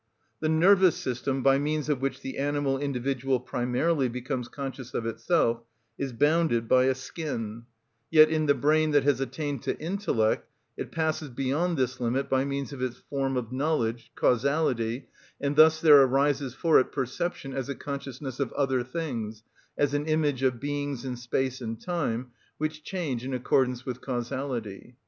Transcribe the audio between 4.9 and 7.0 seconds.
of itself, is bounded by a